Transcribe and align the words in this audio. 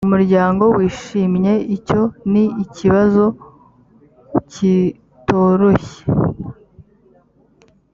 umuryango 0.07 0.63
wishimye 0.77 1.53
icyo 1.75 2.01
ni 2.31 2.43
ikibazo 2.63 3.25
kitoroshye 4.51 6.03